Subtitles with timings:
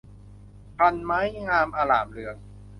[0.77, 2.35] พรรณไม้งามอร่ามเรือง